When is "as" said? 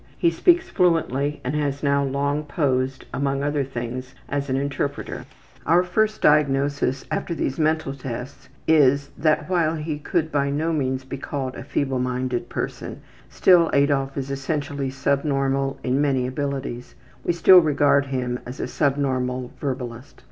4.27-4.49, 18.43-18.59